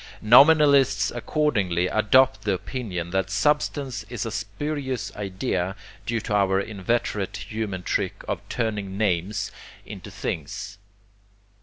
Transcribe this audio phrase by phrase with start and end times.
[0.19, 5.75] Nominalists accordingly adopt the opinion that substance is a spurious idea
[6.07, 9.51] due to our inveterate human trick of turning names
[9.85, 10.79] into things.